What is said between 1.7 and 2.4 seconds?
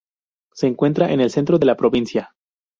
provincia.